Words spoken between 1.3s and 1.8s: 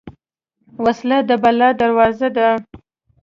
بلا